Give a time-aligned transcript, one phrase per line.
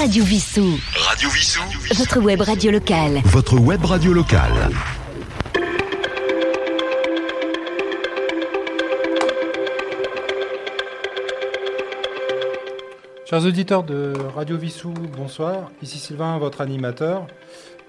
[0.00, 0.80] Radio Vissou.
[0.96, 1.60] Radio Vissou.
[1.94, 3.20] Votre web radio locale.
[3.26, 4.70] Votre web radio locale.
[13.28, 15.70] Chers auditeurs de Radio Vissou, bonsoir.
[15.82, 17.26] Ici Sylvain, votre animateur.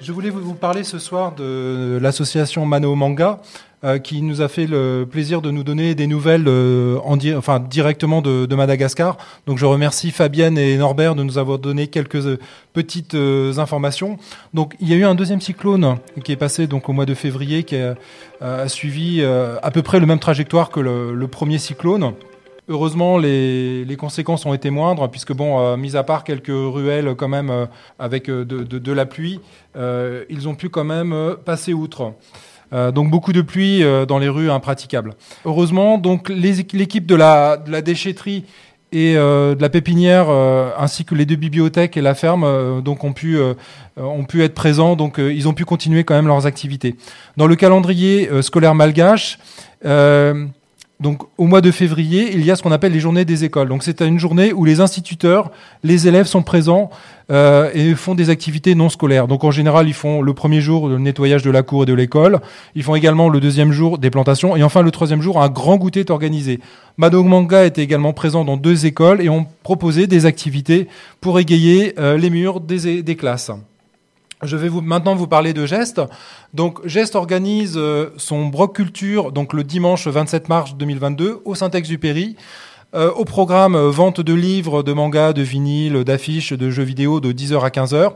[0.00, 3.40] Je voulais vous parler ce soir de l'association Mano Manga,
[3.84, 7.60] euh, qui nous a fait le plaisir de nous donner des nouvelles euh, en enfin,
[7.60, 9.16] directement de, Madagascar.
[9.46, 12.40] Donc je remercie Fabienne et Norbert de nous avoir donné quelques euh,
[12.72, 14.18] petites informations.
[14.52, 17.14] Donc il y a eu un deuxième cyclone qui est passé donc au mois de
[17.14, 22.14] février, qui a, suivi à peu près le même trajectoire que le, premier cyclone.
[22.68, 27.28] Heureusement, les, les, conséquences ont été moindres, puisque, bon, mis à part quelques ruelles quand
[27.28, 29.40] même avec de, de, la pluie,
[29.76, 32.12] ils ont pu quand même passer outre.
[32.72, 35.14] Donc beaucoup de pluie dans les rues impraticables.
[35.44, 38.44] Heureusement, donc l'équipe de la, déchetterie
[38.92, 43.38] et de la pépinière, ainsi que les deux bibliothèques et la ferme, donc ont pu,
[43.96, 44.96] ont pu être présents.
[44.96, 46.96] Donc ils ont pu continuer quand même leurs activités.
[47.36, 49.38] Dans le calendrier scolaire malgache,
[51.00, 53.68] donc au mois de février, il y a ce qu'on appelle les journées des écoles.
[53.68, 55.52] Donc c'est une journée où les instituteurs,
[55.84, 56.90] les élèves sont présents
[57.30, 59.28] euh, et font des activités non scolaires.
[59.28, 61.94] Donc en général, ils font le premier jour le nettoyage de la cour et de
[61.94, 62.40] l'école.
[62.74, 65.76] Ils font également le deuxième jour des plantations et enfin le troisième jour un grand
[65.76, 66.58] goûter est organisé.
[66.96, 70.88] Madog Manga était également présent dans deux écoles et ont proposé des activités
[71.20, 73.52] pour égayer euh, les murs des, des classes.
[74.42, 76.00] Je vais vous, maintenant vous parler de Geste.
[76.54, 82.36] Donc Geste organise euh, son Broc Culture donc le dimanche 27 mars 2022 au Saint-Exupéry.
[82.94, 87.20] Euh, au programme euh, vente de livres, de mangas, de vinyles, d'affiches, de jeux vidéo
[87.20, 88.12] de 10h à 15h.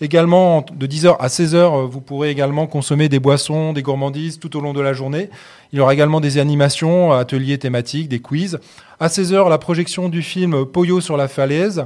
[0.00, 4.60] Également de 10h à 16h, vous pourrez également consommer des boissons, des gourmandises tout au
[4.60, 5.28] long de la journée.
[5.72, 8.58] Il y aura également des animations, ateliers thématiques, des quiz.
[8.98, 11.84] À 16h, la projection du film Poyo sur la falaise.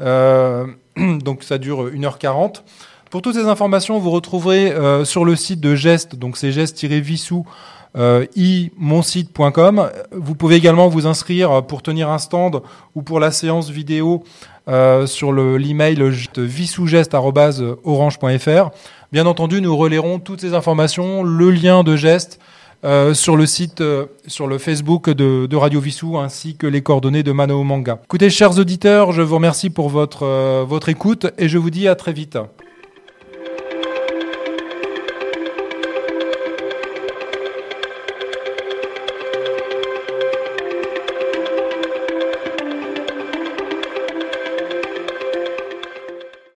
[0.00, 2.62] donc ça dure 1h40.
[3.12, 7.44] Pour toutes ces informations, vous retrouverez euh, sur le site de Geste, donc c'est geste-vissou,
[7.94, 9.90] euh, imonsite.com.
[10.12, 12.62] Vous pouvez également vous inscrire pour tenir un stand
[12.94, 14.24] ou pour la séance vidéo
[14.66, 16.02] euh, sur l'email
[16.38, 18.70] vissougeste.orange.fr.
[19.12, 22.40] Bien entendu, nous relayerons toutes ces informations, le lien de Geste,
[22.84, 27.22] euh, sur le site, euh, sur le Facebook de, Radio Vissou, ainsi que les coordonnées
[27.22, 28.00] de Mano Manga.
[28.04, 31.86] Écoutez, chers auditeurs, je vous remercie pour votre, euh, votre écoute et je vous dis
[31.86, 32.38] à très vite.